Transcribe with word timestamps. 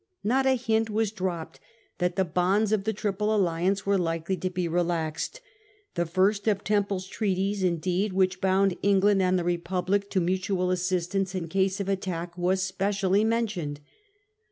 Not 0.23 0.47
a 0.47 0.53
hint 0.55 0.89
was 0.89 1.11
dropped 1.11 1.59
that 1.99 2.15
the 2.15 2.25
bonds 2.25 2.71
of 2.71 2.85
the 2.85 2.91
Triple 2.91 3.35
Alliance 3.35 3.85
were 3.85 3.99
likely 3.99 4.35
to 4.37 4.49
be 4.49 4.67
relaxed; 4.67 5.41
the 5.93 6.07
first 6.07 6.47
of 6.47 6.63
Temple's 6.63 7.05
treaties 7.05 7.61
indeed, 7.61 8.11
which 8.11 8.41
bound 8.41 8.75
England 8.81 9.21
and 9.21 9.37
the 9.37 9.43
Republic 9.43 10.09
to 10.09 10.19
mutual 10.19 10.71
assistance 10.71 11.35
in 11.35 11.47
case 11.49 11.79
of 11.79 11.87
attack, 11.87 12.35
was 12.35 12.63
specially 12.63 13.23
mentioned. 13.23 13.79